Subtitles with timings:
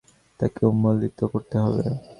[0.39, 1.83] তাকে উন্মূলিত করতে হবে।